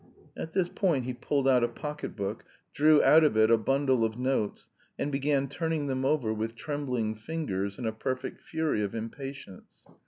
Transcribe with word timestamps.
At 0.35 0.53
this 0.53 0.67
point 0.67 1.05
he 1.05 1.13
pulled 1.13 1.47
out 1.47 1.63
a 1.63 1.67
pocket 1.67 2.15
book, 2.15 2.43
drew 2.73 3.03
out 3.03 3.23
of 3.23 3.37
it 3.37 3.51
a 3.51 3.57
bundle 3.59 4.03
of 4.03 4.17
notes, 4.17 4.67
and 4.97 5.11
began 5.11 5.47
turning 5.47 5.85
them 5.85 6.05
over 6.05 6.33
with 6.33 6.55
trembling 6.55 7.13
fingers 7.13 7.77
in 7.77 7.85
a 7.85 7.91
perfect 7.93 8.41
fury 8.41 8.81
of 8.83 8.95
impatience. 8.95 9.83